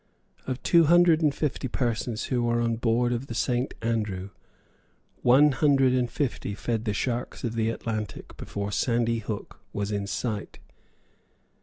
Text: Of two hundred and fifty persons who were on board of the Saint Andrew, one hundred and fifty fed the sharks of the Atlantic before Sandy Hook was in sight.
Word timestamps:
Of 0.47 0.63
two 0.63 0.85
hundred 0.85 1.21
and 1.21 1.29
fifty 1.31 1.67
persons 1.67 2.23
who 2.23 2.41
were 2.41 2.59
on 2.59 2.77
board 2.77 3.13
of 3.13 3.27
the 3.27 3.35
Saint 3.35 3.75
Andrew, 3.83 4.31
one 5.21 5.51
hundred 5.51 5.93
and 5.93 6.09
fifty 6.09 6.55
fed 6.55 6.85
the 6.85 6.91
sharks 6.95 7.43
of 7.43 7.53
the 7.53 7.69
Atlantic 7.69 8.35
before 8.35 8.71
Sandy 8.71 9.19
Hook 9.19 9.59
was 9.73 9.91
in 9.91 10.07
sight. 10.07 10.57